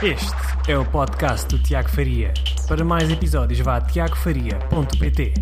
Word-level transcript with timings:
Este 0.00 0.70
é 0.70 0.78
o 0.78 0.88
podcast 0.88 1.48
do 1.48 1.60
Tiago 1.60 1.88
Faria. 1.88 2.32
Para 2.68 2.84
mais 2.84 3.10
episódios, 3.10 3.58
vá 3.58 3.78
a 3.78 3.80
tiagofaria.pt. 3.80 5.34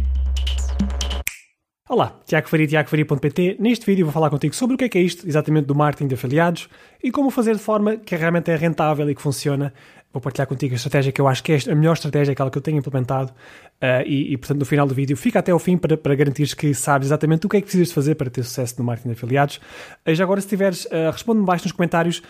Olá, 1.87 2.19
Tiago 2.25 2.49
Faria, 2.49 2.67
tiagofaria.pt. 2.67 3.59
Neste 3.61 3.85
vídeo 3.85 4.07
vou 4.07 4.13
falar 4.15 4.31
contigo 4.31 4.57
sobre 4.57 4.75
o 4.75 4.79
que 4.79 4.85
é 4.85 4.89
que 4.89 4.97
é 4.97 5.03
isto 5.03 5.29
exatamente 5.29 5.67
do 5.67 5.75
marketing 5.75 6.09
de 6.09 6.15
afiliados 6.15 6.71
e 7.05 7.11
como 7.11 7.29
fazer 7.29 7.55
de 7.55 7.61
forma 7.61 7.99
que 7.99 8.17
realmente 8.17 8.51
é 8.51 8.57
rentável 8.57 9.09
e 9.11 9.15
que 9.15 9.21
funciona 9.21 9.75
vou 10.17 10.21
partilhar 10.21 10.47
contigo 10.47 10.75
a 10.75 10.77
estratégia 10.77 11.13
que 11.13 11.21
eu 11.21 11.29
acho 11.29 11.43
que 11.43 11.53
é 11.53 11.59
a 11.71 11.75
melhor 11.75 11.93
estratégia, 11.93 12.33
aquela 12.33 12.51
que 12.51 12.57
eu 12.57 12.63
tenho 12.63 12.79
implementado. 12.79 13.33
Uh, 13.77 14.03
e, 14.07 14.33
e, 14.33 14.37
portanto, 14.39 14.61
no 14.61 14.65
final 14.65 14.87
do 14.87 14.95
vídeo, 14.95 15.15
fica 15.17 15.41
até 15.41 15.53
ao 15.53 15.59
fim 15.59 15.77
para, 15.77 15.97
para 15.97 16.15
garantir 16.15 16.57
que 16.57 16.73
sabes 16.73 17.09
exatamente 17.09 17.45
o 17.45 17.49
que 17.49 17.59
é 17.59 17.61
que 17.61 17.67
precisas 17.67 17.93
fazer 17.93 18.15
para 18.15 18.31
ter 18.31 18.43
sucesso 18.43 18.77
no 18.79 18.85
marketing 18.85 19.11
de 19.11 19.15
afiliados. 19.15 19.61
Uh, 20.09 20.15
já 20.15 20.25
agora, 20.25 20.41
se 20.41 20.49
tiveres, 20.49 20.87
uh, 20.87 21.11
responde-me 21.13 21.45
baixo 21.45 21.65
nos 21.65 21.73
comentários 21.73 22.23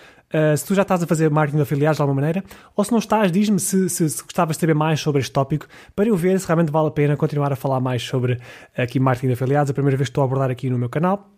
se 0.56 0.64
tu 0.66 0.74
já 0.74 0.82
estás 0.82 1.02
a 1.02 1.06
fazer 1.06 1.30
marketing 1.30 1.56
de 1.56 1.62
afiliados 1.62 1.96
de 1.96 2.02
alguma 2.02 2.20
maneira, 2.20 2.44
ou 2.74 2.84
se 2.84 2.90
não 2.90 2.98
estás, 2.98 3.30
diz-me 3.30 3.58
se, 3.58 3.88
se, 3.88 4.08
se, 4.08 4.22
gostavas 4.22 4.56
de 4.56 4.60
saber 4.60 4.74
mais 4.74 5.00
sobre 5.00 5.20
este 5.20 5.32
tópico, 5.32 5.66
para 5.94 6.08
eu 6.08 6.16
ver 6.16 6.38
se 6.40 6.46
realmente 6.46 6.70
vale 6.70 6.88
a 6.88 6.90
pena 6.90 7.16
continuar 7.16 7.52
a 7.52 7.56
falar 7.56 7.80
mais 7.80 8.02
sobre 8.02 8.38
aqui 8.76 9.00
marketing 9.00 9.28
de 9.28 9.32
afiliados. 9.32 9.70
A 9.70 9.74
primeira 9.74 9.96
vez 9.96 10.08
que 10.08 10.12
estou 10.12 10.22
a 10.22 10.24
abordar 10.24 10.50
aqui 10.50 10.68
no 10.68 10.78
meu 10.78 10.88
canal. 10.88 11.30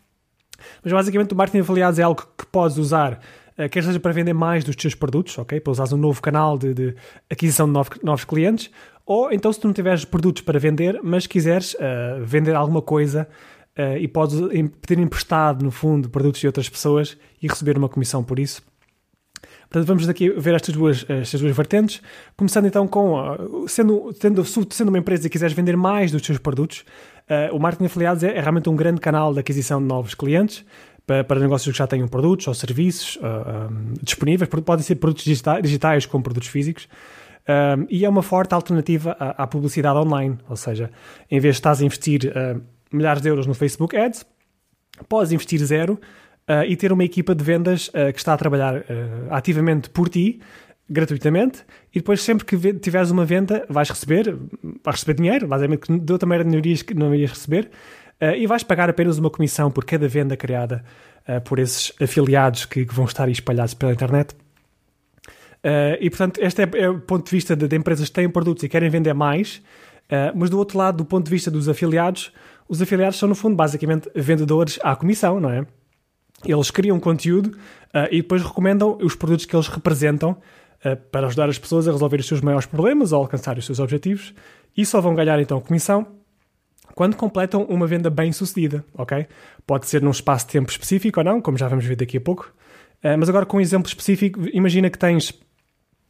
Mas 0.82 0.92
basicamente 0.92 1.32
o 1.32 1.36
marketing 1.36 1.58
de 1.58 1.62
afiliados 1.62 1.98
é 1.98 2.02
algo 2.02 2.22
que 2.36 2.46
podes 2.46 2.78
usar 2.78 3.20
uh, 3.58 3.68
quer 3.68 3.82
seja 3.82 3.98
para 3.98 4.12
vender 4.12 4.32
mais 4.32 4.64
dos 4.64 4.76
teus 4.76 4.94
produtos, 4.94 5.36
ok? 5.38 5.60
Para 5.60 5.70
usares 5.70 5.92
um 5.92 5.96
novo 5.96 6.22
canal 6.22 6.56
de, 6.56 6.72
de 6.72 6.94
aquisição 7.28 7.66
de 7.66 7.72
novos, 7.72 7.98
novos, 8.02 8.24
clientes, 8.24 8.70
ou 9.04 9.32
então 9.32 9.52
se 9.52 9.60
tu 9.60 9.66
não 9.66 9.74
tiveres 9.74 10.04
produtos 10.04 10.42
para 10.42 10.58
vender, 10.58 11.00
mas 11.02 11.26
quiseres 11.26 11.74
uh, 11.74 12.24
vender 12.24 12.54
alguma 12.54 12.80
coisa 12.80 13.28
uh, 13.78 13.96
e 13.96 14.06
podes 14.06 14.40
pedir 14.86 15.02
emprestado, 15.02 15.64
no 15.64 15.70
fundo, 15.70 16.08
produtos 16.08 16.40
de 16.40 16.46
outras 16.46 16.68
pessoas 16.68 17.16
e 17.42 17.48
receber 17.48 17.76
uma 17.76 17.88
comissão 17.88 18.22
por 18.22 18.38
isso. 18.38 18.62
Portanto, 19.70 19.86
vamos 19.86 20.06
daqui 20.06 20.30
ver 20.30 20.54
estas 20.54 20.74
duas, 20.74 21.04
estas 21.08 21.40
duas 21.40 21.54
vertentes. 21.54 22.00
Começando 22.36 22.66
então 22.66 22.88
com, 22.88 23.66
sendo, 23.68 24.14
sendo, 24.18 24.44
sendo 24.44 24.88
uma 24.88 24.98
empresa 24.98 25.26
e 25.26 25.30
quiseres 25.30 25.54
vender 25.54 25.76
mais 25.76 26.10
dos 26.10 26.22
teus 26.22 26.38
produtos, 26.38 26.84
uh, 27.28 27.54
o 27.54 27.60
marketing 27.60 27.84
de 27.84 27.90
afiliados 27.90 28.22
é, 28.22 28.36
é, 28.36 28.40
realmente 28.40 28.68
um 28.68 28.76
grande 28.76 29.00
canal 29.00 29.32
de 29.32 29.40
aquisição 29.40 29.80
de 29.80 29.86
novos 29.86 30.14
clientes 30.14 30.64
para, 31.06 31.22
para 31.22 31.40
negócios 31.40 31.72
que 31.72 31.78
já 31.78 31.86
tenham 31.86 32.08
produtos 32.08 32.46
ou 32.48 32.54
serviços 32.54 33.16
uh, 33.16 33.20
ah, 33.24 33.68
um, 33.70 33.92
ah, 33.92 33.94
disponíveis, 34.02 34.48
podem 34.48 34.84
ser 34.84 34.96
produtos 34.96 35.24
digitais 35.24 36.04
como 36.04 36.22
produtos 36.22 36.48
físicos, 36.48 36.86
um, 37.48 37.86
e 37.88 38.04
é 38.04 38.08
uma 38.08 38.20
forte 38.20 38.52
alternativa 38.54 39.16
à, 39.18 39.44
à, 39.44 39.46
publicidade 39.46 39.98
online, 39.98 40.36
ou 40.50 40.56
seja, 40.56 40.90
em 41.30 41.40
vez 41.40 41.54
de 41.54 41.60
estás 41.60 41.80
a 41.80 41.84
investir 41.84 42.26
uh, 42.26 42.60
milhares 42.92 43.22
de 43.22 43.28
euros 43.30 43.46
no 43.46 43.54
Facebook 43.54 43.96
Ads, 43.96 44.26
podes 45.08 45.32
investir 45.32 45.58
zero 45.60 45.98
uh, 46.48 46.64
e 46.66 46.76
ter 46.76 46.92
uma 46.92 47.04
equipa 47.04 47.34
de 47.34 47.44
vendas 47.44 47.88
uh, 47.88 48.12
que 48.12 48.18
está 48.18 48.32
a 48.34 48.36
trabalhar 48.36 48.82
ativamente 49.30 49.90
por 49.90 50.08
ti, 50.08 50.40
gratuitamente, 50.90 51.64
e 51.94 51.98
depois 51.98 52.22
sempre 52.22 52.44
que 52.44 52.56
tiveres 52.74 53.10
uma 53.10 53.24
venda 53.24 53.66
vais 53.68 53.90
receber, 53.90 54.34
vais 54.82 54.96
receber 54.96 55.14
dinheiro, 55.14 55.46
basicamente 55.46 55.80
que 55.80 55.98
de 55.98 56.12
outra 56.12 56.26
maneira 56.26 56.50
não 56.50 56.58
irias, 56.58 56.84
não 56.94 57.14
irias 57.14 57.32
receber, 57.32 57.70
Uh, 58.20 58.34
e 58.34 58.48
vais 58.48 58.64
pagar 58.64 58.90
apenas 58.90 59.16
uma 59.16 59.30
comissão 59.30 59.70
por 59.70 59.84
cada 59.84 60.08
venda 60.08 60.36
criada 60.36 60.84
uh, 61.28 61.40
por 61.40 61.60
esses 61.60 61.92
afiliados 62.02 62.64
que, 62.64 62.84
que, 62.84 62.92
vão 62.92 63.04
estar 63.04 63.28
espalhados 63.28 63.74
pela 63.74 63.92
internet. 63.92 64.34
Uh, 65.62 65.94
e 66.00 66.10
portanto, 66.10 66.40
este 66.42 66.62
é, 66.62 66.68
é, 66.74 66.90
o 66.90 66.98
ponto 66.98 67.26
de 67.26 67.30
vista 67.30 67.54
de, 67.54 67.68
de, 67.68 67.76
empresas 67.76 68.08
que 68.08 68.14
têm 68.14 68.28
produtos 68.28 68.64
e 68.64 68.68
querem 68.68 68.90
vender 68.90 69.14
mais, 69.14 69.62
mas 70.34 70.48
do 70.48 70.56
outro 70.56 70.78
lado, 70.78 70.96
do 70.96 71.04
ponto 71.04 71.26
de 71.26 71.30
vista 71.30 71.50
dos 71.50 71.68
afiliados, 71.68 72.32
os 72.66 72.80
afiliados 72.80 73.18
são 73.18 73.28
no 73.28 73.34
fundo 73.34 73.54
basicamente 73.54 74.10
vendedores 74.14 74.78
à 74.82 74.96
comissão, 74.96 75.38
não 75.38 75.50
é? 75.50 75.66
Eles 76.44 76.70
criam 76.70 77.00
conteúdo 77.00 77.56
e 78.10 78.22
depois 78.22 78.42
recomendam 78.42 78.96
os 79.02 79.14
produtos 79.14 79.44
que 79.44 79.56
eles 79.56 79.66
representam 79.66 80.36
para 81.10 81.26
ajudar 81.26 81.48
as 81.48 81.58
pessoas 81.58 81.88
a 81.88 81.92
resolver 81.92 82.20
os 82.20 82.26
seus 82.26 82.40
maiores 82.40 82.66
problemas 82.66 83.10
ou 83.12 83.20
alcançar 83.20 83.58
os 83.58 83.66
seus 83.66 83.80
objetivos 83.80 84.32
e 84.76 84.86
só 84.86 85.00
vão 85.00 85.14
ganhar 85.14 85.40
então 85.40 85.60
comissão 85.60 86.06
quando 86.98 87.16
completam 87.16 87.62
uma 87.64 87.86
venda 87.86 88.10
bem 88.10 88.32
sucedida, 88.32 88.84
ok? 88.92 89.28
Pode 89.64 89.86
ser 89.86 90.02
num 90.02 90.10
espaço 90.10 90.46
de 90.46 90.52
tempo 90.54 90.68
específico 90.68 91.20
ou 91.20 91.24
não, 91.24 91.40
como 91.40 91.56
já 91.56 91.68
vamos 91.68 91.84
ver 91.84 91.94
daqui 91.94 92.16
a 92.16 92.20
pouco. 92.20 92.52
Uh, 93.04 93.16
mas 93.16 93.28
agora 93.28 93.46
com 93.46 93.58
um 93.58 93.60
exemplo 93.60 93.86
específico, 93.86 94.40
imagina 94.52 94.90
que 94.90 94.98
tens 94.98 95.32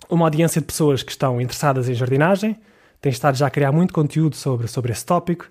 uma 0.09 0.25
audiência 0.25 0.63
de 0.63 0.67
pessoas 0.67 1.03
que 1.03 1.11
estão 1.11 1.43
interessadas 1.43 1.91
em 1.91 1.95
jardinagem, 1.95 2.57
tens 3.03 3.17
estado 3.17 3.37
já 3.37 3.47
a 3.47 3.51
criar 3.51 3.71
muito 3.71 3.93
conteúdo 3.93 4.35
sobre, 4.35 4.67
sobre 4.67 4.91
esse 4.93 5.05
tópico, 5.05 5.51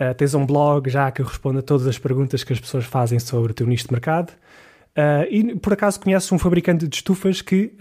uh, 0.00 0.14
tens 0.14 0.34
um 0.34 0.44
blog 0.44 0.88
já 0.88 1.10
que 1.10 1.22
responde 1.22 1.58
a 1.58 1.62
todas 1.62 1.86
as 1.86 1.98
perguntas 1.98 2.44
que 2.44 2.52
as 2.52 2.60
pessoas 2.60 2.84
fazem 2.84 3.18
sobre 3.18 3.52
o 3.52 3.54
teu 3.54 3.66
nicho 3.66 3.86
de 3.86 3.92
mercado, 3.92 4.30
uh, 4.30 5.26
e 5.30 5.56
por 5.56 5.72
acaso 5.72 6.00
conheces 6.00 6.30
um 6.32 6.38
fabricante 6.38 6.86
de 6.86 6.96
estufas 6.96 7.42
que, 7.42 7.72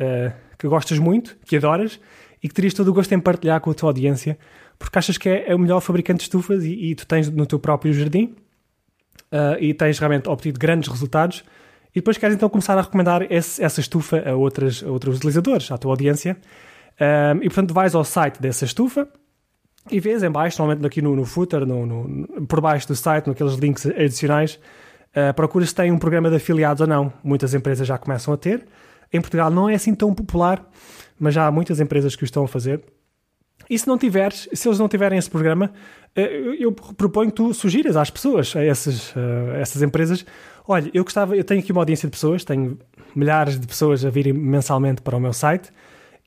que 0.57 0.67
gostas 0.67 0.99
muito, 0.99 1.37
que 1.45 1.57
adoras, 1.57 1.99
e 2.41 2.47
que 2.47 2.53
terias 2.53 2.73
todo 2.73 2.89
o 2.89 2.93
gosto 2.93 3.11
em 3.11 3.19
partilhar 3.19 3.59
com 3.59 3.71
a 3.71 3.73
tua 3.73 3.89
audiência, 3.89 4.37
porque 4.77 4.99
achas 4.99 5.17
que 5.17 5.27
é, 5.27 5.51
é 5.51 5.55
o 5.55 5.59
melhor 5.59 5.79
fabricante 5.81 6.19
de 6.19 6.23
estufas 6.23 6.63
e, 6.63 6.91
e, 6.91 6.95
tu 6.95 7.07
tens 7.07 7.29
no 7.29 7.45
teu 7.45 7.57
próprio 7.57 7.93
jardim 7.93 8.35
uh, 9.31 9.57
e 9.59 9.73
tens 9.73 9.97
realmente 9.97 10.29
obtido 10.29 10.59
grandes 10.59 10.89
resultados 10.89 11.43
e 11.95 11.99
depois 11.99 12.17
queres 12.17 12.35
então 12.35 12.49
começar 12.49 12.77
a 12.77 12.81
recomendar 12.81 13.25
esse, 13.31 13.63
essa 13.63 13.79
estufa 13.79 14.21
a, 14.29 14.35
outras, 14.35 14.83
a 14.83 14.91
outros 14.91 15.15
utilizadores, 15.15 15.71
à 15.71 15.77
tua 15.77 15.93
audiência. 15.93 16.37
Um, 16.99 17.37
e 17.41 17.47
portanto 17.47 17.73
vais 17.73 17.95
ao 17.95 18.03
site 18.03 18.41
dessa 18.41 18.65
estufa 18.65 19.07
e 19.89 19.99
vês 19.99 20.23
em 20.23 20.29
baixo, 20.31 20.59
normalmente 20.59 20.85
aqui 20.85 21.01
no, 21.01 21.15
no 21.15 21.25
footer, 21.25 21.65
no, 21.65 21.85
no, 21.85 22.47
por 22.47 22.59
baixo 22.61 22.87
do 22.87 22.95
site, 22.95 23.27
naqueles 23.27 23.53
links 23.55 23.85
adicionais, 23.85 24.59
uh, 25.15 25.33
procuras 25.35 25.69
se 25.69 25.75
tem 25.75 25.91
um 25.91 25.99
programa 25.99 26.29
de 26.29 26.37
afiliados 26.37 26.81
ou 26.81 26.87
não. 26.87 27.13
Muitas 27.23 27.53
empresas 27.53 27.87
já 27.87 27.97
começam 27.97 28.33
a 28.33 28.37
ter. 28.37 28.65
Em 29.13 29.21
Portugal 29.21 29.51
não 29.51 29.69
é 29.69 29.75
assim 29.75 29.93
tão 29.93 30.13
popular, 30.13 30.67
mas 31.19 31.33
já 31.33 31.45
há 31.45 31.51
muitas 31.51 31.79
empresas 31.79 32.15
que 32.15 32.23
o 32.23 32.25
estão 32.25 32.43
a 32.43 32.47
fazer. 32.47 32.81
E 33.69 33.77
se 33.77 33.87
não 33.87 33.97
tiveres, 33.97 34.49
se 34.53 34.67
eles 34.67 34.79
não 34.79 34.87
tiverem 34.87 35.17
esse 35.17 35.29
programa, 35.29 35.71
eh, 36.15 36.57
eu 36.59 36.71
proponho 36.71 37.29
que 37.29 37.35
tu 37.37 37.53
sugiras 37.53 37.95
às 37.95 38.09
pessoas, 38.09 38.53
a 38.55 38.59
a 38.59 38.63
essas 39.57 39.81
empresas, 39.81 40.25
olha, 40.67 40.89
eu 40.93 41.03
gostava, 41.03 41.35
eu 41.35 41.43
tenho 41.43 41.61
aqui 41.61 41.71
uma 41.71 41.81
audiência 41.81 42.07
de 42.07 42.11
pessoas, 42.11 42.43
tenho 42.43 42.77
milhares 43.15 43.59
de 43.59 43.65
pessoas 43.65 44.05
a 44.05 44.09
virem 44.09 44.33
mensalmente 44.33 45.01
para 45.01 45.15
o 45.15 45.19
meu 45.19 45.33
site 45.33 45.71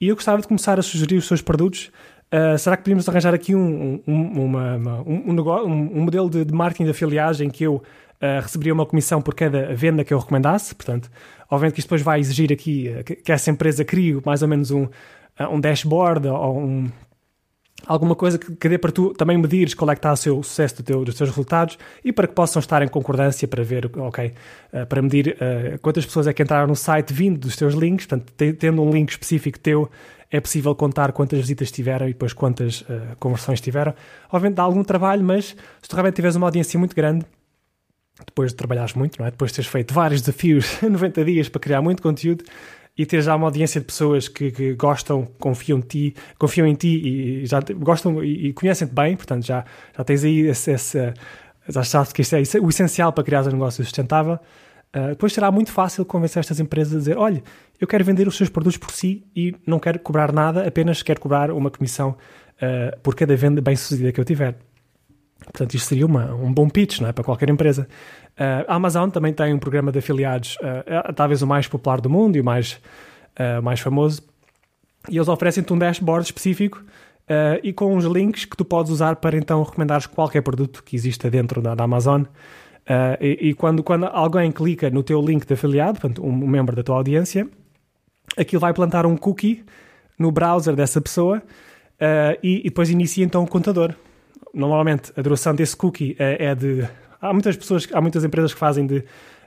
e 0.00 0.08
eu 0.08 0.14
gostava 0.14 0.40
de 0.40 0.48
começar 0.48 0.78
a 0.78 0.82
sugerir 0.82 1.16
os 1.16 1.26
seus 1.26 1.42
produtos. 1.42 1.90
Uh, 2.32 2.58
será 2.58 2.76
que 2.76 2.82
podíamos 2.82 3.08
arranjar 3.08 3.32
aqui 3.32 3.54
um, 3.54 4.02
um, 4.06 4.44
uma, 4.44 4.76
uma, 4.76 5.00
um, 5.00 5.32
negócio, 5.32 5.66
um, 5.66 6.02
modelo 6.02 6.28
de, 6.28 6.44
de, 6.44 6.52
marketing 6.52 6.84
de 6.84 6.90
afiliagem 6.90 7.48
em 7.48 7.50
que 7.50 7.64
eu 7.64 7.76
uh, 7.76 8.42
receberia 8.42 8.74
uma 8.74 8.84
comissão 8.84 9.22
por 9.22 9.34
cada 9.34 9.74
venda 9.74 10.04
que 10.04 10.12
eu 10.12 10.18
recomendasse? 10.18 10.74
Portanto, 10.74 11.10
obviamente 11.50 11.74
que 11.74 11.80
isto 11.80 11.86
depois 11.86 12.02
vai 12.02 12.20
exigir 12.20 12.52
aqui 12.52 12.94
que, 13.06 13.16
que 13.16 13.32
essa 13.32 13.50
empresa 13.50 13.82
crie 13.82 14.20
mais 14.26 14.42
ou 14.42 14.48
menos 14.48 14.70
um, 14.70 14.86
um 15.50 15.58
dashboard 15.58 16.28
ou 16.28 16.58
um, 16.58 16.90
alguma 17.86 18.14
coisa 18.14 18.38
que, 18.38 18.54
que 18.54 18.68
dê 18.68 18.76
para 18.76 18.92
tu 18.92 19.14
também 19.14 19.38
medires 19.38 19.72
qual 19.72 19.90
é 19.90 19.94
que 19.94 19.98
está 19.98 20.12
o 20.12 20.16
seu 20.16 20.42
sucesso 20.42 20.76
do 20.76 20.82
teu, 20.82 21.04
dos 21.04 21.14
teus 21.14 21.30
resultados 21.30 21.78
e 22.04 22.12
para 22.12 22.26
que 22.26 22.34
possam 22.34 22.60
estar 22.60 22.82
em 22.82 22.88
concordância 22.88 23.46
para 23.46 23.62
ver, 23.62 23.90
ok, 23.96 24.32
uh, 24.72 24.86
para 24.86 25.00
medir 25.00 25.36
uh, 25.36 25.78
quantas 25.80 26.04
pessoas 26.04 26.26
é 26.26 26.32
que 26.32 26.42
entraram 26.42 26.66
no 26.66 26.76
site 26.76 27.12
vindo 27.12 27.38
dos 27.38 27.56
teus 27.56 27.74
links, 27.74 28.06
portanto, 28.06 28.32
tendo 28.58 28.82
um 28.82 28.90
link 28.90 29.10
específico 29.10 29.58
teu, 29.58 29.90
é 30.30 30.40
possível 30.40 30.74
contar 30.74 31.12
quantas 31.12 31.38
visitas 31.38 31.70
tiveram 31.70 32.06
e 32.06 32.12
depois 32.12 32.32
quantas 32.32 32.82
uh, 32.82 33.16
conversões 33.18 33.60
tiveram. 33.60 33.94
Obviamente 34.30 34.56
dá 34.56 34.62
algum 34.62 34.84
trabalho, 34.84 35.24
mas 35.24 35.56
se 35.80 35.88
tu 35.88 35.94
realmente 35.94 36.16
tiveres 36.16 36.36
uma 36.36 36.46
audiência 36.46 36.78
muito 36.78 36.94
grande, 36.94 37.24
depois 38.26 38.50
de 38.50 38.56
trabalhares 38.56 38.94
muito, 38.94 39.18
não 39.18 39.26
é? 39.26 39.30
depois 39.30 39.50
de 39.50 39.56
teres 39.56 39.70
feito 39.70 39.94
vários 39.94 40.20
desafios 40.20 40.80
90 40.82 41.24
dias 41.24 41.48
para 41.48 41.60
criar 41.60 41.80
muito 41.80 42.02
conteúdo, 42.02 42.44
e 42.96 43.06
ter 43.06 43.22
já 43.22 43.36
uma 43.36 43.46
audiência 43.46 43.80
de 43.80 43.86
pessoas 43.86 44.26
que, 44.26 44.50
que 44.50 44.74
gostam, 44.74 45.28
confiam 45.38 45.80
ti, 45.80 46.16
confiam 46.36 46.66
em 46.66 46.74
ti 46.74 47.42
e 47.42 47.46
já 47.46 47.60
gostam 47.60 48.24
e, 48.24 48.48
e 48.48 48.52
conhecem-te 48.52 48.92
bem, 48.92 49.16
portanto 49.16 49.46
já, 49.46 49.64
já 49.96 50.02
tens 50.02 50.24
aí 50.24 50.40
esse, 50.48 50.74
já 51.68 51.84
sabes 51.84 52.12
que 52.12 52.22
isto 52.22 52.34
é 52.34 52.60
o 52.60 52.68
essencial 52.68 53.12
para 53.12 53.22
criar 53.22 53.46
um 53.46 53.52
negócio 53.52 53.84
sustentável. 53.84 54.38
Uh, 54.94 55.08
depois 55.10 55.32
será 55.34 55.50
muito 55.50 55.70
fácil 55.70 56.04
convencer 56.04 56.40
estas 56.40 56.58
empresas 56.60 56.94
a 56.94 56.98
dizer: 56.98 57.18
olha, 57.18 57.42
eu 57.78 57.86
quero 57.86 58.04
vender 58.04 58.26
os 58.26 58.36
seus 58.36 58.48
produtos 58.48 58.78
por 58.78 58.90
si 58.90 59.26
e 59.36 59.54
não 59.66 59.78
quero 59.78 59.98
cobrar 59.98 60.32
nada, 60.32 60.66
apenas 60.66 61.02
quero 61.02 61.20
cobrar 61.20 61.50
uma 61.50 61.70
comissão 61.70 62.16
uh, 62.56 62.98
por 63.00 63.14
cada 63.14 63.36
venda 63.36 63.60
bem 63.60 63.76
sucedida 63.76 64.12
que 64.12 64.20
eu 64.20 64.24
tiver. 64.24 64.56
Portanto, 65.44 65.74
isto 65.74 65.88
seria 65.88 66.04
uma, 66.04 66.34
um 66.34 66.52
bom 66.52 66.68
pitch 66.68 67.00
não 67.00 67.08
é? 67.08 67.12
para 67.12 67.22
qualquer 67.22 67.48
empresa. 67.48 67.86
Uh, 68.32 68.64
a 68.66 68.74
Amazon 68.74 69.10
também 69.10 69.32
tem 69.32 69.54
um 69.54 69.58
programa 69.58 69.92
de 69.92 69.98
afiliados, 69.98 70.56
uh, 70.56 71.12
talvez 71.12 71.42
o 71.42 71.46
mais 71.46 71.68
popular 71.68 72.00
do 72.00 72.10
mundo 72.10 72.36
e 72.36 72.40
o 72.40 72.44
mais, 72.44 72.80
mais 73.62 73.78
famoso. 73.78 74.22
E 75.08 75.16
eles 75.16 75.28
oferecem-te 75.28 75.72
um 75.72 75.78
dashboard 75.78 76.24
específico 76.26 76.82
e 77.62 77.72
com 77.72 77.94
uns 77.94 78.04
links 78.04 78.44
que 78.44 78.56
tu 78.56 78.64
podes 78.64 78.90
usar 78.90 79.14
para 79.16 79.36
então 79.36 79.62
recomendares 79.62 80.06
qualquer 80.06 80.42
produto 80.42 80.82
que 80.82 80.96
exista 80.96 81.30
dentro 81.30 81.62
da, 81.62 81.72
da 81.74 81.84
Amazon. 81.84 82.24
E, 83.20 83.48
e, 83.48 83.54
quando, 83.54 83.82
quando 83.82 84.06
alguém 84.06 84.50
clica 84.50 84.88
no 84.88 85.02
teu 85.02 85.20
link 85.20 85.46
de 85.46 85.54
afiliado, 85.54 86.00
portanto, 86.00 86.24
um, 86.24 86.30
um 86.30 86.46
membro 86.46 86.74
da 86.74 86.82
tua 86.82 86.96
audiência, 86.96 87.46
aquilo 88.36 88.60
vai 88.60 88.72
plantar 88.72 89.04
um 89.04 89.16
cookie 89.16 89.64
no 90.18 90.32
browser 90.32 90.74
dessa 90.74 91.00
pessoa 91.00 91.42
e, 92.42 92.60
e 92.60 92.64
depois 92.64 92.88
inicia 92.88 93.24
então 93.24 93.44
o 93.44 93.46
contador 93.46 93.94
normalmente 94.54 95.12
a 95.16 95.22
duração 95.22 95.54
desse 95.54 95.76
cookie 95.76 96.16
é, 96.18 96.46
é 96.46 96.54
de. 96.54 96.88
Há 97.20 97.32
muitas 97.32 97.56
pessoas, 97.56 97.86
há 97.92 98.00
muitas 98.00 98.24
empresas 98.24 98.52
que 98.52 98.58
fazem 98.58 98.86
de 98.86 99.04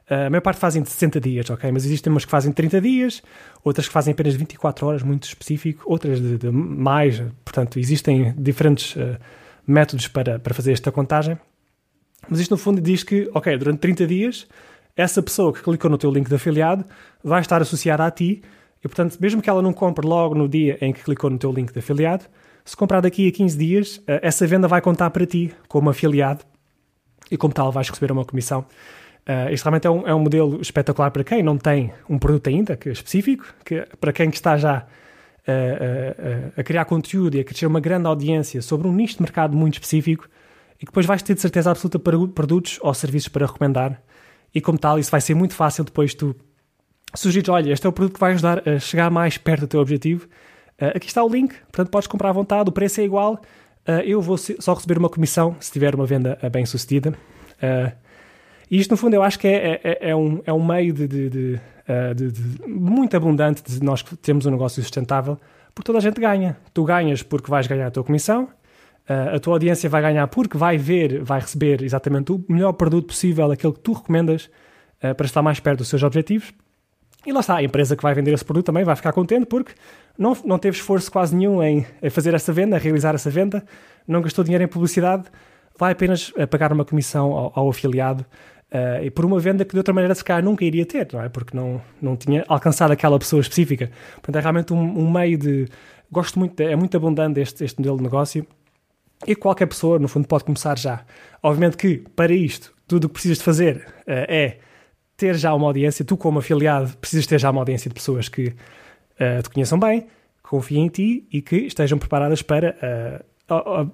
a 0.09 0.29
maior 0.29 0.41
parte 0.41 0.59
fazem 0.59 0.81
de 0.81 0.89
60 0.89 1.21
dias, 1.21 1.49
ok? 1.49 1.71
Mas 1.71 1.85
existem 1.85 2.11
umas 2.11 2.25
que 2.25 2.31
fazem 2.31 2.51
30 2.51 2.81
dias, 2.81 3.23
outras 3.63 3.87
que 3.87 3.93
fazem 3.93 4.11
apenas 4.11 4.33
24 4.35 4.85
horas, 4.85 5.03
muito 5.03 5.23
específico, 5.23 5.83
outras 5.85 6.19
de, 6.19 6.37
de 6.37 6.51
mais. 6.51 7.23
Portanto, 7.45 7.79
existem 7.79 8.33
diferentes 8.37 8.93
uh, 8.97 9.17
métodos 9.65 10.09
para, 10.09 10.37
para 10.37 10.53
fazer 10.53 10.73
esta 10.73 10.91
contagem. 10.91 11.37
Mas 12.29 12.39
isto, 12.39 12.51
no 12.51 12.57
fundo, 12.57 12.79
diz 12.79 13.03
que, 13.03 13.29
ok, 13.33 13.57
durante 13.57 13.79
30 13.79 14.07
dias, 14.07 14.47
essa 14.95 15.21
pessoa 15.21 15.53
que 15.53 15.61
clicou 15.61 15.89
no 15.89 15.97
teu 15.97 16.11
link 16.11 16.27
de 16.27 16.35
afiliado 16.35 16.85
vai 17.23 17.41
estar 17.41 17.61
associada 17.61 18.05
a 18.05 18.11
ti 18.11 18.41
e, 18.83 18.87
portanto, 18.87 19.17
mesmo 19.19 19.41
que 19.41 19.49
ela 19.49 19.61
não 19.61 19.73
compre 19.73 20.05
logo 20.05 20.35
no 20.35 20.47
dia 20.47 20.77
em 20.81 20.91
que 20.91 21.03
clicou 21.03 21.29
no 21.29 21.37
teu 21.37 21.51
link 21.51 21.71
de 21.71 21.79
afiliado, 21.79 22.25
se 22.63 22.75
comprar 22.75 23.01
daqui 23.01 23.27
a 23.27 23.31
15 23.31 23.57
dias, 23.57 24.01
eh, 24.07 24.19
essa 24.23 24.45
venda 24.45 24.67
vai 24.67 24.81
contar 24.81 25.09
para 25.09 25.25
ti 25.25 25.53
como 25.67 25.89
afiliado 25.89 26.43
e, 27.29 27.37
como 27.37 27.53
tal, 27.53 27.71
vais 27.71 27.89
receber 27.89 28.11
uma 28.11 28.25
comissão. 28.25 28.65
Uh, 29.21 29.53
isto 29.53 29.63
realmente 29.65 29.85
é 29.85 29.89
um, 29.89 30.07
é 30.07 30.15
um 30.15 30.19
modelo 30.19 30.59
espetacular 30.59 31.11
para 31.11 31.23
quem 31.23 31.43
não 31.43 31.55
tem 31.55 31.93
um 32.09 32.17
produto 32.17 32.47
ainda 32.47 32.75
que 32.75 32.89
é 32.89 32.91
específico, 32.91 33.45
que, 33.63 33.85
para 33.99 34.11
quem 34.11 34.31
que 34.31 34.35
está 34.35 34.57
já 34.57 34.79
uh, 34.79 34.81
uh, 34.87 36.53
a 36.57 36.63
criar 36.63 36.85
conteúdo 36.85 37.37
e 37.37 37.39
a 37.39 37.43
crescer 37.43 37.67
uma 37.67 37.79
grande 37.79 38.07
audiência 38.07 38.63
sobre 38.63 38.87
um 38.87 38.91
nicho 38.91 39.17
de 39.17 39.21
mercado 39.21 39.55
muito 39.55 39.75
específico 39.75 40.27
e 40.81 40.85
depois 40.85 41.05
vais 41.05 41.21
ter 41.21 41.35
de 41.35 41.41
certeza 41.41 41.69
absoluta 41.69 41.99
produtos 41.99 42.79
ou 42.81 42.93
serviços 42.93 43.29
para 43.29 43.45
recomendar 43.45 44.01
e 44.53 44.59
como 44.59 44.77
tal 44.77 44.97
isso 44.97 45.11
vai 45.11 45.21
ser 45.21 45.35
muito 45.35 45.53
fácil 45.53 45.83
depois 45.83 46.13
tu 46.13 46.35
sugerir, 47.13 47.49
olha, 47.49 47.71
este 47.71 47.85
é 47.85 47.89
o 47.89 47.93
produto 47.93 48.15
que 48.15 48.19
vai 48.19 48.33
ajudar 48.33 48.67
a 48.67 48.79
chegar 48.79 49.09
mais 49.09 49.37
perto 49.37 49.61
do 49.61 49.67
teu 49.67 49.79
objetivo. 49.79 50.27
aqui 50.95 51.07
está 51.07 51.23
o 51.23 51.29
link, 51.29 51.53
portanto 51.71 51.89
podes 51.89 52.07
comprar 52.07 52.29
à 52.29 52.31
vontade, 52.33 52.69
o 52.69 52.71
preço 52.71 53.01
é 53.01 53.03
igual, 53.03 53.39
eu 54.05 54.21
vou 54.21 54.37
só 54.37 54.73
receber 54.73 54.97
uma 54.97 55.09
comissão 55.09 55.55
se 55.59 55.71
tiver 55.71 55.93
uma 55.93 56.05
venda 56.05 56.37
bem 56.51 56.65
sucedida. 56.65 57.13
Uh, 57.61 57.91
e 58.69 58.79
isto, 58.79 58.91
no 58.91 58.97
fundo, 58.97 59.13
eu 59.13 59.21
acho 59.21 59.37
que 59.37 59.47
é, 59.47 59.81
é, 59.83 60.09
é 60.11 60.15
um, 60.15 60.41
é 60.45 60.53
um 60.53 60.65
meio 60.65 60.93
de, 60.93 61.05
de, 61.05 61.29
de, 61.29 61.59
de, 62.15 62.67
muito 62.67 63.17
abundante 63.17 63.61
de 63.61 63.83
nós 63.83 64.01
termos 64.21 64.45
um 64.45 64.51
negócio 64.51 64.81
sustentável, 64.81 65.37
porque 65.75 65.87
toda 65.87 65.97
a 65.97 66.01
gente 66.01 66.21
ganha. 66.21 66.57
Tu 66.73 66.81
ganhas 66.85 67.21
porque 67.21 67.51
vais 67.51 67.67
ganhar 67.67 67.87
a 67.87 67.91
tua 67.91 68.05
comissão, 68.05 68.47
a 69.35 69.39
tua 69.39 69.53
audiência 69.53 69.89
vai 69.89 70.01
ganhar 70.01 70.27
porque 70.27 70.57
vai 70.57 70.77
ver, 70.77 71.23
vai 71.23 71.39
receber 71.39 71.81
exatamente 71.83 72.31
o 72.31 72.43
melhor 72.47 72.73
produto 72.73 73.07
possível, 73.07 73.51
aquele 73.51 73.73
que 73.73 73.79
tu 73.79 73.93
recomendas 73.93 74.49
eh, 75.01 75.13
para 75.13 75.25
estar 75.25 75.41
mais 75.41 75.59
perto 75.59 75.79
dos 75.79 75.87
seus 75.87 76.03
objetivos. 76.03 76.53
E 77.25 77.31
lá 77.31 77.39
está, 77.39 77.57
a 77.57 77.63
empresa 77.63 77.95
que 77.95 78.03
vai 78.03 78.13
vender 78.13 78.33
esse 78.33 78.45
produto 78.45 78.65
também 78.65 78.83
vai 78.83 78.95
ficar 78.95 79.13
contente 79.13 79.45
porque 79.45 79.73
não, 80.17 80.35
não 80.43 80.57
teve 80.57 80.77
esforço 80.77 81.11
quase 81.11 81.35
nenhum 81.35 81.61
em, 81.61 81.85
fazer 82.09 82.33
essa 82.33 82.51
venda, 82.51 82.77
realizar 82.77 83.13
essa 83.13 83.29
venda, 83.29 83.63
não 84.07 84.21
gastou 84.21 84.43
dinheiro 84.43 84.63
em 84.63 84.67
publicidade, 84.67 85.25
vai 85.77 85.91
apenas 85.91 86.31
pagar 86.49 86.73
uma 86.73 86.83
comissão 86.83 87.31
ao, 87.31 87.51
ao 87.55 87.69
afiliado 87.69 88.25
Uh, 88.73 89.03
e 89.03 89.11
por 89.11 89.25
uma 89.25 89.37
venda 89.37 89.65
que 89.65 89.73
de 89.73 89.77
outra 89.77 89.93
maneira 89.93 90.15
se 90.15 90.23
calhar 90.23 90.41
nunca 90.41 90.63
iria 90.63 90.85
ter, 90.85 91.05
não 91.11 91.21
é? 91.21 91.27
Porque 91.27 91.57
não, 91.57 91.81
não 92.01 92.15
tinha 92.15 92.45
alcançado 92.47 92.91
aquela 92.91 93.19
pessoa 93.19 93.41
específica. 93.41 93.91
Portanto, 94.13 94.37
é 94.37 94.39
realmente 94.39 94.71
um, 94.71 94.79
um 94.79 95.11
meio 95.11 95.37
de. 95.37 95.67
Gosto 96.09 96.39
muito, 96.39 96.57
é 96.61 96.73
muito 96.73 96.95
abundante 96.95 97.41
este, 97.41 97.65
este 97.65 97.79
modelo 97.79 97.97
de 97.97 98.03
negócio 98.03 98.47
e 99.27 99.35
qualquer 99.35 99.67
pessoa, 99.67 99.99
no 99.99 100.07
fundo, 100.07 100.27
pode 100.27 100.43
começar 100.43 100.77
já. 100.77 101.03
Obviamente 101.43 101.77
que 101.77 101.97
para 102.15 102.33
isto, 102.33 102.73
tudo 102.87 103.05
o 103.05 103.07
que 103.07 103.13
precisas 103.13 103.37
de 103.37 103.43
fazer 103.43 103.87
uh, 103.99 104.25
é 104.27 104.57
ter 105.15 105.35
já 105.35 105.53
uma 105.53 105.67
audiência. 105.67 106.03
Tu, 106.03 106.17
como 106.17 106.39
afiliado, 106.39 106.95
precisas 106.97 107.27
ter 107.27 107.39
já 107.39 107.49
uma 107.51 107.61
audiência 107.61 107.89
de 107.89 107.93
pessoas 107.93 108.27
que 108.27 108.47
uh, 108.47 109.41
te 109.43 109.49
conheçam 109.49 109.79
bem, 109.79 110.07
confiem 110.41 110.85
em 110.85 110.89
ti 110.89 111.27
e 111.31 111.41
que 111.41 111.57
estejam 111.57 111.97
preparadas 111.97 112.41
para 112.41 113.23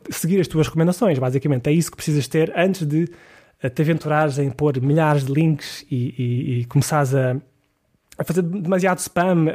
seguir 0.09 0.39
as 0.39 0.47
tuas 0.47 0.67
recomendações. 0.67 1.19
Basicamente, 1.19 1.67
é 1.69 1.73
isso 1.73 1.91
que 1.91 1.97
precisas 1.97 2.27
ter 2.27 2.53
antes 2.55 2.85
de 2.85 3.09
te 3.73 3.81
aventurares 3.81 4.37
em 4.37 4.51
pôr 4.51 4.79
milhares 4.81 5.25
de 5.25 5.33
links 5.33 5.85
e, 5.89 6.13
e, 6.17 6.59
e 6.59 6.65
começares 6.65 7.13
a, 7.13 7.35
a, 8.17 8.23
fazer 8.23 8.43
demasiado 8.43 8.99
spam, 8.99 9.47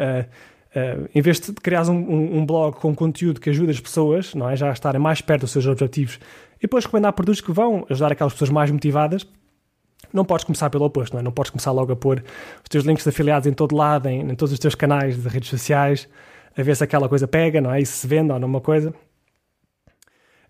uh, 0.77 1.09
em 1.15 1.21
vez 1.21 1.41
de 1.41 1.53
criares 1.53 1.89
um, 1.89 1.97
um, 1.97 2.39
um, 2.39 2.47
blog 2.47 2.77
com 2.77 2.95
conteúdo 2.95 3.41
que 3.41 3.51
ajuda 3.51 3.71
as 3.71 3.81
pessoas 3.81 4.35
não 4.35 4.49
é, 4.49 4.57
já 4.57 4.71
a 4.71 4.73
estarem 4.73 5.01
mais 5.01 5.21
perto 5.21 5.43
dos 5.43 5.51
seus 5.51 5.67
objetivos 5.67 6.19
e 6.59 6.63
depois 6.63 6.85
recomendar 6.85 7.13
produtos 7.13 7.41
que 7.41 7.53
vão 7.53 7.87
ajudar 7.91 8.13
aquelas 8.13 8.33
pessoas 8.33 8.51
mais 8.51 8.71
motivadas, 8.71 9.27
não 10.13 10.25
podes 10.25 10.45
começar 10.45 10.71
pelo 10.71 10.85
oposto, 10.85 11.15
não 11.15 11.21
é? 11.21 11.23
Não 11.23 11.33
podes 11.33 11.51
começar 11.51 11.73
logo 11.73 11.93
a 11.93 11.97
pôr 11.97 12.23
os 12.63 12.69
teus 12.69 12.85
links 12.85 13.03
de 13.03 13.09
afiliados 13.09 13.47
em 13.47 13.53
todo 13.53 13.75
lado, 13.75 14.09
em, 14.09 14.21
em 14.21 14.35
todos 14.35 14.53
os 14.53 14.59
teus 14.59 14.75
canais 14.75 15.21
de 15.21 15.29
redes 15.29 15.49
sociais, 15.49 16.09
a 16.57 16.63
ver 16.63 16.77
se 16.77 16.85
aquela 16.85 17.09
coisa 17.09 17.27
pega, 17.27 17.61
não 17.61 17.73
é? 17.73 17.81
E 17.81 17.87
se 17.87 18.07
vende 18.07 18.33
ou 18.33 18.39
não 18.39 18.47
uma 18.47 18.61
coisa. 18.61 18.95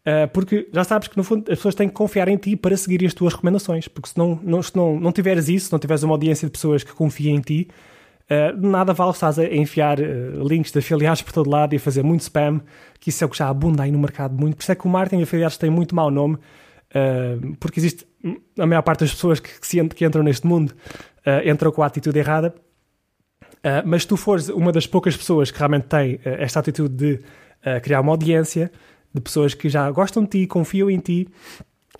Uh, 0.04 0.26
porque 0.32 0.69
já 0.72 0.82
sabes 0.82 1.06
que 1.06 1.16
no 1.16 1.22
fundo 1.22 1.50
as 1.50 1.58
pessoas 1.58 1.76
têm 1.76 1.88
que 1.88 1.94
confiar 1.94 2.26
em 2.26 2.36
ti 2.36 2.56
para 2.56 2.76
seguir 2.76 3.06
as 3.06 3.14
tuas 3.14 3.34
recomendações, 3.34 3.86
porque 3.86 4.08
se 4.08 4.19
não, 4.19 4.38
não, 4.42 4.60
se 4.60 4.74
não, 4.74 4.98
não 4.98 5.12
tiveres 5.12 5.48
isso, 5.48 5.66
se 5.66 5.72
não 5.72 5.78
tiveres 5.78 6.02
uma 6.02 6.12
audiência 6.12 6.46
de 6.46 6.52
pessoas 6.52 6.82
que 6.82 6.92
confiem 6.92 7.36
em 7.36 7.40
ti, 7.40 7.69
uh, 8.32 8.67
nada 8.67 8.93
vale 8.93 9.11
estás 9.11 9.38
a 9.38 9.44
enfiar 9.44 9.99
uh, 10.00 10.46
links 10.46 10.73
de 10.73 10.79
afiliados 10.79 11.23
por 11.23 11.32
todo 11.32 11.50
lado 11.50 11.75
e 11.75 11.76
a 11.76 11.81
fazer 11.81 12.02
muito 12.02 12.20
spam, 12.23 12.61
que 13.00 13.11
isso 13.11 13.23
é 13.23 13.26
o 13.26 13.31
que 13.31 13.38
já 13.38 13.49
abunda 13.49 13.82
aí 13.82 13.90
no 13.90 13.99
mercado 13.99 14.38
muito. 14.38 14.56
Por 14.56 14.62
isso 14.62 14.73
é 14.73 14.75
que 14.75 14.87
o 14.87 14.88
marketing 14.88 15.19
de 15.19 15.23
afiliados 15.25 15.56
tem 15.56 15.70
muito 15.70 15.94
mau 15.94 16.11
nome, 16.11 16.38
porque 17.58 17.81
existe 17.81 18.06
a 18.58 18.67
maior 18.67 18.82
parte 18.82 19.00
das 19.00 19.12
pessoas 19.12 19.40
que, 19.40 19.58
que, 19.58 19.67
se, 19.67 19.82
que 19.88 20.05
entram 20.05 20.23
neste 20.23 20.46
mundo 20.46 20.75
entram 21.44 21.73
com 21.73 21.82
a 21.82 21.87
atitude 21.87 22.19
errada. 22.19 22.55
mas 23.84 24.02
se 24.02 24.08
tu 24.08 24.17
fores 24.17 24.49
uma 24.49 24.70
das 24.70 24.87
poucas 24.87 25.17
pessoas 25.17 25.50
que 25.50 25.58
realmente 25.58 25.87
tem 25.87 26.20
esta 26.23 26.61
atitude 26.61 26.94
de 26.94 27.20
criar 27.81 28.02
uma 28.02 28.12
audiência, 28.12 28.70
de 29.12 29.20
pessoas 29.20 29.55
que 29.55 29.69
já 29.69 29.90
gostam 29.90 30.23
de 30.23 30.31
ti, 30.31 30.46
confiam 30.46 30.90
em 30.90 30.99
ti 30.99 31.29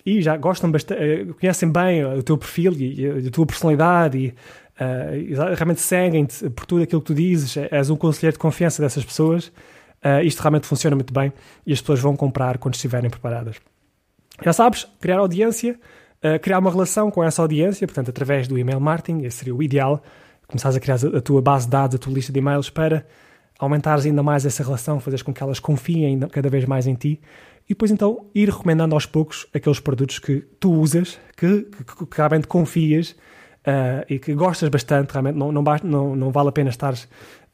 e 0.05 0.21
já 0.21 0.35
gostam 0.35 0.69
bastante, 0.69 1.01
eh, 1.01 1.25
conhecem 1.39 1.71
bem 1.71 2.03
o 2.05 2.21
teu 2.23 2.37
perfil 2.37 2.73
e 2.73 3.27
a 3.27 3.31
tua 3.31 3.45
personalidade 3.45 4.17
e 4.17 4.33
uh, 4.79 5.55
realmente 5.55 5.81
seguem-te 5.81 6.49
por 6.49 6.65
tudo 6.65 6.83
aquilo 6.83 7.01
que 7.01 7.07
tu 7.07 7.15
dizes, 7.15 7.55
és 7.71 7.89
um 7.89 7.95
conselheiro 7.95 8.33
de 8.33 8.39
confiança 8.39 8.81
dessas 8.81 9.03
pessoas, 9.03 9.47
uh, 9.47 10.23
isto 10.23 10.39
realmente 10.41 10.67
funciona 10.67 10.95
muito 10.95 11.13
bem 11.13 11.31
e 11.65 11.73
as 11.73 11.81
pessoas 11.81 11.99
vão 11.99 12.15
comprar 12.15 12.57
quando 12.57 12.75
estiverem 12.75 13.09
preparadas. 13.09 13.57
Já 14.43 14.53
sabes, 14.53 14.87
criar 14.99 15.19
audiência, 15.19 15.79
uh, 16.23 16.39
criar 16.39 16.59
uma 16.59 16.71
relação 16.71 17.11
com 17.11 17.23
essa 17.23 17.41
audiência, 17.41 17.87
portanto, 17.87 18.09
através 18.09 18.47
do 18.47 18.57
email 18.57 18.79
marketing, 18.79 19.23
esse 19.23 19.37
seria 19.37 19.55
o 19.55 19.61
ideal, 19.61 20.03
começares 20.47 20.77
a 20.77 20.79
criar 20.79 20.95
a 20.95 21.21
tua 21.21 21.41
base 21.41 21.65
de 21.65 21.71
dados, 21.71 21.95
a 21.95 21.99
tua 21.99 22.13
lista 22.13 22.31
de 22.31 22.39
e-mails 22.39 22.69
para 22.69 23.05
aumentares 23.59 24.05
ainda 24.05 24.21
mais 24.21 24.45
essa 24.45 24.63
relação, 24.63 24.99
fazeres 24.99 25.21
com 25.21 25.33
que 25.33 25.41
elas 25.41 25.59
confiem 25.59 26.19
cada 26.31 26.49
vez 26.49 26.65
mais 26.65 26.85
em 26.87 26.95
ti. 26.95 27.21
E 27.65 27.69
depois 27.69 27.91
então 27.91 28.25
ir 28.35 28.49
recomendando 28.49 28.93
aos 28.93 29.05
poucos 29.05 29.47
aqueles 29.53 29.79
produtos 29.79 30.19
que 30.19 30.41
tu 30.59 30.73
usas, 30.73 31.17
que, 31.37 31.63
que, 31.63 32.05
que 32.05 32.17
realmente 32.17 32.45
confias 32.45 33.15
uh, 33.67 34.05
e 34.09 34.19
que 34.19 34.33
gostas 34.33 34.69
bastante, 34.69 35.11
realmente 35.11 35.37
não, 35.37 35.51
não, 35.51 35.63
não, 35.83 36.15
não 36.15 36.31
vale 36.31 36.49
a 36.49 36.51
pena 36.51 36.69
estar 36.69 36.93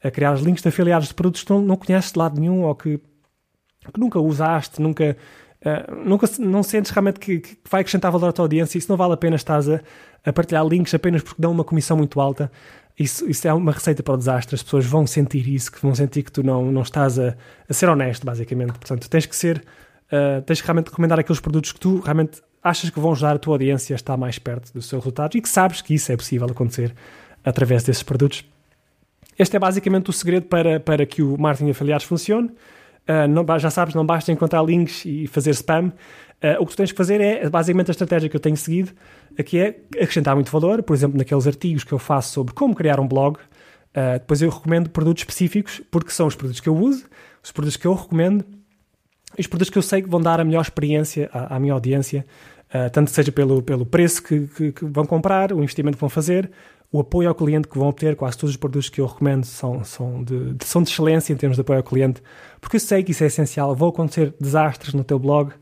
a 0.02 0.10
criar 0.10 0.34
links 0.40 0.62
de 0.62 0.68
afiliados 0.68 1.08
de 1.08 1.14
produtos 1.14 1.44
que 1.44 1.50
não, 1.50 1.60
não 1.60 1.76
conheces 1.76 2.12
de 2.12 2.18
lado 2.18 2.40
nenhum 2.40 2.62
ou 2.62 2.74
que, 2.74 2.98
que 2.98 4.00
nunca 4.00 4.18
usaste, 4.18 4.80
nunca, 4.80 5.16
uh, 5.64 5.94
nunca 6.04 6.28
não 6.38 6.62
sentes 6.62 6.90
realmente 6.90 7.20
que, 7.20 7.40
que, 7.40 7.58
vai 7.70 7.80
acrescentar 7.80 8.10
valor 8.10 8.28
à 8.28 8.32
tua 8.32 8.44
audiência, 8.44 8.78
isso 8.78 8.90
não 8.90 8.96
vale 8.96 9.14
a 9.14 9.16
pena 9.16 9.36
estar 9.36 9.60
a, 9.60 9.80
a 10.24 10.32
partilhar 10.32 10.66
links 10.66 10.94
apenas 10.94 11.22
porque 11.22 11.40
dão 11.40 11.52
uma 11.52 11.64
comissão 11.64 11.96
muito 11.96 12.20
alta 12.20 12.50
isso, 13.00 13.28
isso 13.30 13.48
é 13.48 13.54
uma 13.54 13.72
receita 13.72 14.02
para 14.02 14.12
o 14.12 14.16
desastre. 14.18 14.54
As 14.54 14.62
pessoas 14.62 14.84
vão 14.84 15.06
sentir 15.06 15.48
isso, 15.48 15.72
que 15.72 15.80
vão 15.80 15.94
sentir 15.94 16.22
que 16.22 16.30
tu 16.30 16.42
não, 16.42 16.70
não 16.70 16.82
estás 16.82 17.18
a, 17.18 17.34
a 17.66 17.72
ser 17.72 17.88
honesto, 17.88 18.26
basicamente. 18.26 18.72
Portanto, 18.72 19.08
tens 19.08 19.24
que 19.24 19.34
ser, 19.34 19.64
uh, 20.12 20.42
tens 20.42 20.60
que 20.60 20.66
realmente 20.66 20.88
recomendar 20.88 21.18
aqueles 21.18 21.40
produtos 21.40 21.72
que 21.72 21.80
tu 21.80 22.00
realmente 22.00 22.42
achas 22.62 22.90
que 22.90 23.00
vão 23.00 23.12
ajudar 23.12 23.36
a 23.36 23.38
tua 23.38 23.54
audiência 23.54 23.94
a 23.94 23.96
estar 23.96 24.16
mais 24.16 24.38
perto 24.38 24.72
dos 24.72 24.86
seus 24.86 25.02
resultados 25.02 25.34
e 25.36 25.40
que 25.40 25.48
sabes 25.48 25.80
que 25.80 25.94
isso 25.94 26.12
é 26.12 26.16
possível 26.16 26.46
acontecer 26.46 26.94
através 27.44 27.82
desses 27.82 28.02
produtos. 28.02 28.44
Este 29.38 29.56
é 29.56 29.58
basicamente 29.58 30.10
o 30.10 30.12
segredo 30.12 30.46
para, 30.46 30.78
para 30.78 31.06
que 31.06 31.22
o 31.22 31.38
marketing 31.38 31.66
de 31.66 31.70
afiliados 31.70 32.04
funcione. 32.04 32.48
Uh, 33.08 33.26
não, 33.26 33.58
já 33.58 33.70
sabes, 33.70 33.94
não 33.94 34.04
basta 34.04 34.30
encontrar 34.30 34.62
links 34.62 35.04
e 35.06 35.26
fazer 35.26 35.50
spam. 35.52 35.86
Uh, 35.86 36.60
o 36.60 36.66
que 36.66 36.72
tu 36.72 36.76
tens 36.76 36.92
que 36.92 36.98
fazer 36.98 37.20
é, 37.20 37.48
basicamente, 37.48 37.90
a 37.90 37.92
estratégia 37.92 38.28
que 38.28 38.36
eu 38.36 38.40
tenho 38.40 38.56
seguido, 38.56 38.92
que 39.44 39.58
é 39.58 39.80
acrescentar 39.94 40.34
muito 40.34 40.50
valor, 40.50 40.82
por 40.82 40.94
exemplo, 40.94 41.16
naqueles 41.16 41.46
artigos 41.46 41.84
que 41.84 41.92
eu 41.92 41.98
faço 41.98 42.32
sobre 42.34 42.52
como 42.52 42.74
criar 42.74 43.00
um 43.00 43.08
blog, 43.08 43.36
uh, 43.38 44.18
depois 44.18 44.42
eu 44.42 44.50
recomendo 44.50 44.90
produtos 44.90 45.22
específicos, 45.22 45.80
porque 45.90 46.10
são 46.10 46.26
os 46.26 46.34
produtos 46.34 46.60
que 46.60 46.68
eu 46.68 46.76
uso, 46.76 47.06
os 47.42 47.50
produtos 47.50 47.78
que 47.78 47.86
eu 47.86 47.94
recomendo, 47.94 48.44
os 49.40 49.46
produtos 49.46 49.70
que 49.70 49.78
eu 49.78 49.82
sei 49.82 50.02
que 50.02 50.08
vão 50.08 50.20
dar 50.20 50.40
a 50.40 50.44
melhor 50.44 50.62
experiência 50.62 51.28
à, 51.32 51.56
à 51.56 51.60
minha 51.60 51.72
audiência, 51.72 52.24
uh, 52.74 52.90
tanto 52.90 53.10
seja 53.10 53.32
pelo, 53.32 53.62
pelo 53.62 53.86
preço 53.86 54.22
que, 54.22 54.46
que, 54.46 54.72
que, 54.72 54.84
vão 54.84 55.04
comprar, 55.04 55.52
o 55.52 55.58
investimento 55.58 55.96
que 55.96 56.00
vão 56.00 56.10
fazer, 56.10 56.50
o 56.92 57.00
apoio 57.00 57.28
ao 57.28 57.34
cliente 57.34 57.68
que 57.68 57.78
vão 57.78 57.88
obter, 57.88 58.16
quase 58.16 58.36
todos 58.36 58.50
os 58.50 58.56
produtos 58.56 58.88
que 58.88 59.00
eu 59.00 59.06
recomendo 59.06 59.44
são, 59.44 59.84
são, 59.84 60.22
de, 60.24 60.54
de, 60.54 60.64
são 60.64 60.82
de 60.82 60.90
excelência 60.90 61.32
em 61.32 61.36
termos 61.36 61.56
de 61.56 61.60
apoio 61.60 61.78
ao 61.78 61.84
cliente, 61.84 62.22
porque 62.60 62.76
eu 62.76 62.80
sei 62.80 63.02
que 63.02 63.12
isso 63.12 63.22
é 63.22 63.28
essencial, 63.28 63.74
vão 63.74 63.88
acontecer 63.88 64.34
desastres 64.40 64.94
no 64.94 65.04
teu 65.04 65.18
blog, 65.18 65.52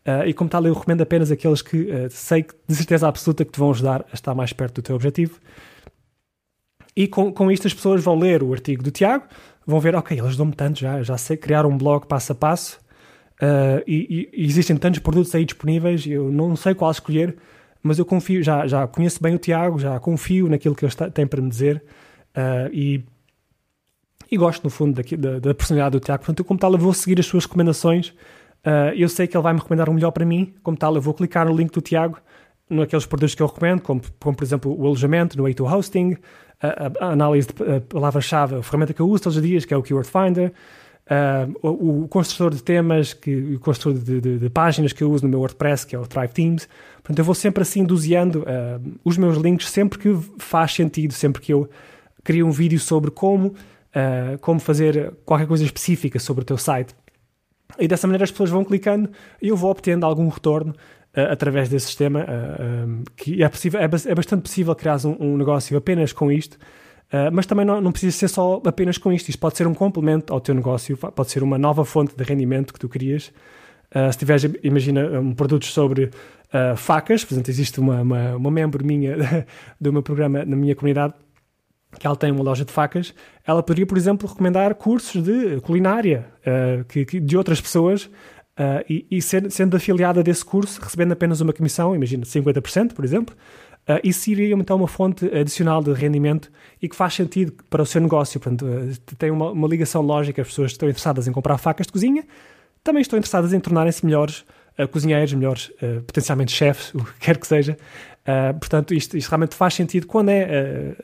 Uh, 0.00 0.26
e 0.26 0.32
como 0.32 0.48
tal, 0.48 0.64
eu 0.64 0.72
recomendo 0.72 1.02
apenas 1.02 1.30
aqueles 1.30 1.60
que 1.60 1.82
uh, 1.82 2.08
sei 2.08 2.42
que, 2.42 2.54
de 2.66 2.74
certeza 2.74 3.06
absoluta 3.06 3.44
que 3.44 3.52
te 3.52 3.58
vão 3.58 3.70
ajudar 3.70 4.04
a 4.10 4.14
estar 4.14 4.34
mais 4.34 4.50
perto 4.50 4.76
do 4.76 4.82
teu 4.82 4.96
objetivo. 4.96 5.38
E 6.96 7.06
com, 7.06 7.30
com 7.30 7.50
isto 7.50 7.66
as 7.66 7.74
pessoas 7.74 8.02
vão 8.02 8.18
ler 8.18 8.42
o 8.42 8.52
artigo 8.52 8.82
do 8.82 8.90
Tiago, 8.90 9.24
vão 9.66 9.78
ver, 9.78 9.94
ok, 9.94 10.18
eles 10.18 10.36
dão-me 10.36 10.54
tanto 10.54 10.80
já, 10.80 11.02
já 11.02 11.18
sei 11.18 11.36
criar 11.36 11.66
um 11.66 11.76
blog 11.76 12.06
passo 12.06 12.32
a 12.32 12.34
passo 12.34 12.79
uh, 13.42 13.82
e, 13.86 14.28
e, 14.32 14.44
existem 14.44 14.76
tantos 14.76 15.00
produtos 15.00 15.34
aí 15.34 15.44
disponíveis, 15.44 16.06
eu 16.06 16.30
não 16.30 16.56
sei 16.56 16.74
qual 16.74 16.90
escolher, 16.90 17.36
mas 17.82 17.98
eu 17.98 18.04
confio, 18.04 18.42
já, 18.42 18.66
já 18.66 18.86
conheço 18.86 19.22
bem 19.22 19.34
o 19.34 19.38
Tiago, 19.38 19.78
já 19.78 19.98
confio 19.98 20.48
naquilo 20.48 20.74
que 20.74 20.84
ele 20.84 20.92
está, 20.92 21.10
tem 21.10 21.26
para 21.26 21.40
me 21.40 21.48
dizer 21.48 21.82
uh, 22.36 22.72
e, 22.72 23.02
e 24.30 24.36
gosto, 24.36 24.62
no 24.64 24.70
fundo, 24.70 24.94
daqui, 24.94 25.16
da, 25.16 25.38
da, 25.38 25.54
personalidade 25.54 25.98
do 25.98 26.00
Tiago. 26.00 26.20
Portanto, 26.20 26.40
eu, 26.40 26.44
como 26.44 26.60
tal, 26.60 26.72
eu 26.72 26.78
vou 26.78 26.92
seguir 26.92 27.18
as 27.18 27.26
suas 27.26 27.44
recomendações. 27.44 28.08
Uh, 28.64 28.92
eu 28.94 29.08
sei 29.08 29.26
que 29.26 29.36
ele 29.36 29.42
vai 29.42 29.52
me 29.52 29.58
recomendar 29.58 29.88
o 29.88 29.94
melhor 29.94 30.10
para 30.10 30.24
mim, 30.24 30.54
como 30.62 30.76
tal, 30.76 30.94
eu 30.94 31.00
vou 31.00 31.14
clicar 31.14 31.46
no 31.46 31.56
link 31.56 31.72
do 31.72 31.80
Tiago 31.80 32.18
naqueles 32.68 33.04
produtos 33.04 33.34
que 33.34 33.42
eu 33.42 33.46
recomendo, 33.46 33.80
como, 33.82 34.00
como 34.20 34.36
por 34.36 34.44
exemplo 34.44 34.72
o 34.78 34.86
alojamento 34.86 35.36
no 35.36 35.44
A2 35.44 35.76
Hosting, 35.76 36.16
a, 36.62 37.06
a 37.06 37.12
análise 37.12 37.48
de 37.48 37.80
palavra-chave, 37.88 38.56
a 38.56 38.62
ferramenta 38.62 38.94
que 38.94 39.00
eu 39.00 39.08
uso 39.08 39.24
todos 39.24 39.36
os 39.36 39.42
dias, 39.42 39.64
que 39.64 39.74
é 39.74 39.76
o 39.76 39.82
Keyword 39.82 40.08
Finder, 40.08 40.52
Uh, 41.10 41.68
o, 41.68 42.04
o, 42.04 42.08
construtor 42.08 42.54
de 42.54 42.62
temas, 42.62 43.12
que, 43.12 43.56
o 43.56 43.58
construtor 43.58 44.00
de, 44.00 44.20
de, 44.20 44.38
de, 44.38 44.48
páginas 44.48 44.92
que 44.92 45.02
eu 45.02 45.10
uso 45.10 45.24
no 45.24 45.28
meu 45.28 45.40
WordPress, 45.40 45.84
que 45.84 45.96
é 45.96 45.98
o 45.98 46.06
Thrive 46.06 46.32
Themes. 46.32 46.68
Portanto, 47.02 47.18
eu 47.18 47.24
vou 47.24 47.34
sempre 47.34 47.62
assim 47.62 47.82
doseando 47.82 48.42
uh, 48.42 48.98
os 49.04 49.18
meus 49.18 49.36
links 49.36 49.68
sempre 49.68 49.98
que 49.98 50.16
faz 50.38 50.72
sentido, 50.72 51.12
sempre 51.12 51.42
que 51.42 51.52
eu 51.52 51.68
crio 52.22 52.46
um 52.46 52.52
vídeo 52.52 52.78
sobre 52.78 53.10
como, 53.10 53.48
uh, 53.48 54.38
como 54.40 54.60
fazer 54.60 55.12
qualquer 55.24 55.48
coisa 55.48 55.64
específica 55.64 56.20
sobre 56.20 56.42
o 56.42 56.44
teu 56.44 56.56
site. 56.56 56.94
E 57.76 57.88
dessa 57.88 58.06
maneira 58.06 58.22
as 58.22 58.30
pessoas 58.30 58.50
vão 58.50 58.64
clicando 58.64 59.10
e 59.42 59.48
eu 59.48 59.56
vou 59.56 59.72
obtendo 59.72 60.06
algum 60.06 60.28
retorno 60.28 60.74
através 61.12 61.68
desse 61.68 61.86
sistema, 61.86 62.24
que 63.16 63.42
é, 63.42 63.48
possível, 63.48 63.80
é, 63.80 63.84
é, 63.84 64.14
bastante 64.14 64.42
possível 64.42 64.74
criar 64.76 65.04
um, 65.04 65.16
um 65.32 65.36
negócio 65.36 65.76
apenas 65.76 66.12
com 66.12 66.30
isto. 66.30 66.56
Uh, 67.12 67.26
mas 67.32 67.44
também 67.44 67.64
não, 67.64 67.80
não 67.80 67.90
precisa 67.90 68.16
ser 68.16 68.28
só 68.28 68.62
apenas 68.64 68.96
com 68.96 69.12
isto. 69.12 69.28
Isto 69.28 69.38
pode 69.38 69.56
ser 69.56 69.66
um 69.66 69.74
complemento 69.74 70.32
ao 70.32 70.40
teu 70.40 70.54
negócio, 70.54 70.96
pode 70.96 71.30
ser 71.30 71.42
uma 71.42 71.58
nova 71.58 71.84
fonte 71.84 72.14
de 72.16 72.22
rendimento 72.22 72.72
que 72.72 72.78
tu 72.78 72.88
querias. 72.88 73.32
Uh, 73.92 74.12
se 74.12 74.18
tiveres, 74.18 74.48
imagina, 74.62 75.20
um, 75.20 75.34
produtos 75.34 75.72
sobre 75.72 76.04
uh, 76.04 76.76
facas, 76.76 77.24
por 77.24 77.34
exemplo, 77.34 77.50
existe 77.50 77.80
uma, 77.80 78.00
uma, 78.02 78.36
uma 78.36 78.50
membro 78.50 78.84
minha 78.84 79.16
do 79.80 79.92
meu 79.92 80.02
programa 80.02 80.44
na 80.44 80.54
minha 80.54 80.74
comunidade 80.74 81.14
que 81.98 82.06
ela 82.06 82.14
tem 82.14 82.30
uma 82.30 82.44
loja 82.44 82.64
de 82.64 82.70
facas, 82.70 83.12
ela 83.44 83.64
poderia, 83.64 83.84
por 83.84 83.98
exemplo, 83.98 84.28
recomendar 84.28 84.76
cursos 84.76 85.20
de 85.20 85.60
culinária 85.60 86.24
que, 86.86 87.04
que, 87.04 87.18
de 87.18 87.36
outras 87.36 87.60
pessoas 87.60 88.08
e, 88.88 89.06
e 89.10 89.22
sendo, 89.22 89.50
sendo 89.50 89.76
afiliada 89.76 90.22
desse 90.22 90.44
curso, 90.44 90.80
recebendo 90.80 91.12
apenas 91.12 91.40
uma 91.40 91.52
comissão, 91.52 91.94
imagina 91.94 92.24
50%, 92.24 92.92
por 92.92 93.04
exemplo, 93.04 93.34
Uh, 93.88 93.98
isso 94.04 94.20
seria 94.20 94.54
então 94.54 94.76
uma 94.76 94.86
fonte 94.86 95.26
adicional 95.34 95.82
de 95.82 95.92
rendimento 95.92 96.50
e 96.80 96.88
que 96.88 96.94
faz 96.94 97.14
sentido 97.14 97.52
para 97.68 97.82
o 97.82 97.86
seu 97.86 98.00
negócio. 98.00 98.38
Portanto, 98.38 98.64
uh, 98.64 99.16
tem 99.16 99.30
uma, 99.30 99.50
uma, 99.50 99.66
ligação 99.66 100.02
lógica. 100.02 100.42
As 100.42 100.48
pessoas 100.48 100.72
estão 100.72 100.88
interessadas 100.88 101.26
em 101.26 101.32
comprar 101.32 101.58
facas 101.58 101.86
de 101.86 101.92
cozinha, 101.92 102.24
também 102.84 103.02
estão 103.02 103.18
interessadas 103.18 103.52
em 103.52 103.58
tornarem-se 103.58 104.04
melhores 104.04 104.44
uh, 104.78 104.86
cozinheiros, 104.86 105.32
melhores, 105.32 105.72
potencialmente 106.06 106.52
chefes, 106.52 106.92
o 106.94 107.04
que 107.04 107.20
quer 107.20 107.38
que 107.38 107.46
seja. 107.46 107.76
portanto, 108.60 108.94
isto, 108.94 109.16
isto, 109.16 109.28
realmente 109.28 109.54
faz 109.54 109.74
sentido 109.74 110.06
quando 110.06 110.28
é 110.28 110.94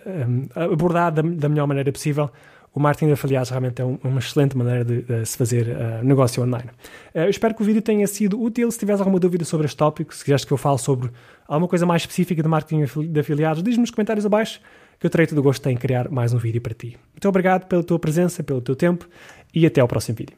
abordado 0.54 1.22
da, 1.22 1.28
da 1.28 1.48
melhor 1.48 1.66
maneira 1.66 1.90
possível 1.90 2.30
o 2.76 2.80
marketing 2.80 3.06
de 3.06 3.12
afiliados 3.12 3.48
realmente 3.48 3.80
é 3.80 3.84
um, 3.86 3.98
uma 4.04 4.18
excelente 4.18 4.54
maneira 4.54 4.84
de, 4.84 5.00
de 5.00 5.24
se 5.24 5.34
fazer 5.38 5.66
uh, 5.68 6.04
negócio 6.04 6.42
online. 6.42 6.68
Uh, 7.14 7.20
eu 7.20 7.30
espero 7.30 7.54
que 7.54 7.62
o 7.62 7.64
vídeo 7.64 7.80
tenha 7.80 8.06
sido 8.06 8.38
útil. 8.38 8.70
Se 8.70 8.78
tiveres 8.78 9.00
alguma 9.00 9.18
dúvida 9.18 9.46
sobre 9.46 9.64
este 9.64 9.78
tópico, 9.78 10.14
se 10.14 10.22
quiseres 10.22 10.44
que 10.44 10.52
eu 10.52 10.58
fale 10.58 10.76
sobre 10.76 11.10
alguma 11.48 11.68
coisa 11.68 11.86
mais 11.86 12.02
específica 12.02 12.42
de 12.42 12.48
marketing 12.48 12.84
de 13.10 13.18
afiliados, 13.18 13.62
diz-me 13.62 13.80
nos 13.80 13.90
comentários 13.90 14.26
abaixo 14.26 14.60
que 15.00 15.06
eu 15.06 15.10
terei 15.10 15.26
todo 15.26 15.38
o 15.38 15.42
gosto 15.42 15.66
em 15.68 15.76
criar 15.76 16.10
mais 16.10 16.34
um 16.34 16.38
vídeo 16.38 16.60
para 16.60 16.74
ti. 16.74 16.98
Muito 17.14 17.26
obrigado 17.26 17.66
pela 17.66 17.82
tua 17.82 17.98
presença, 17.98 18.42
pelo 18.42 18.60
teu 18.60 18.76
tempo 18.76 19.08
e 19.54 19.64
até 19.64 19.80
ao 19.80 19.88
próximo 19.88 20.16
vídeo. 20.18 20.34